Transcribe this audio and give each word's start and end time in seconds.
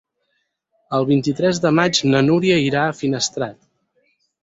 El 0.99 1.05
vint-i-tres 1.09 1.61
de 1.67 1.73
maig 1.81 2.01
na 2.15 2.25
Núria 2.33 2.59
irà 2.73 2.89
a 2.89 2.99
Finestrat. 3.05 3.65